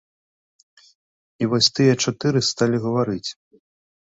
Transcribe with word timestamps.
І 1.45 1.49
вось 1.51 1.71
тыя 1.81 1.93
чатыры 2.07 2.39
сталі 2.51 2.77
гаварыць. 2.87 3.27